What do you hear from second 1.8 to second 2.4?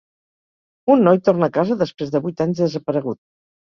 després de